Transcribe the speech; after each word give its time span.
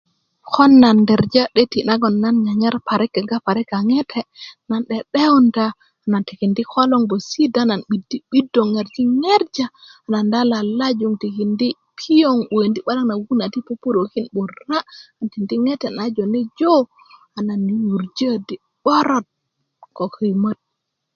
ko 0.53 0.63
nan 0.81 0.97
derjar 1.09 1.47
'döt 1.55 1.73
naŋ 1.87 2.03
nan 2.23 2.35
nyanyar 2.45 2.75
parik 2.87 3.11
kega 3.15 3.37
parik 3.47 3.69
a 3.77 3.79
ŋete 3.89 4.21
nan 4.69 4.81
'de'dewunda 4.87 5.67
nan 6.11 6.21
tikindi 6.27 6.63
koloŋ 6.73 7.01
'bösit 7.05 7.55
a 7.59 7.61
nan 7.69 7.81
'bidi'bidö 7.89 8.55
aun 8.61 8.67
ŋerjiŋerjá 8.75 9.67
nan 10.11 10.25
laalalaju 10.31 11.05
um 11.09 11.15
tikindi 11.21 11.67
piyon 11.97 12.37
um 12.39 12.45
'bukäkindi 12.49 12.79
gbalaŋ 12.83 13.05
na 13.07 13.15
kuku 13.19 13.33
na 13.37 13.47
ti 13.53 13.59
pupurukin 13.67 14.25
'burá 14.29 14.77
um 15.19 15.27
tindi 15.33 15.55
ŋete 15.65 15.87
na 15.95 16.03
a 16.07 16.13
jone 16.15 16.41
jo 16.59 16.73
a 17.37 17.39
nan 17.47 17.61
yurjiyurjä 17.89 18.45
di 18.47 18.55
'borot 18.61 19.25
ko 19.97 20.03
köyimöt 20.15 20.57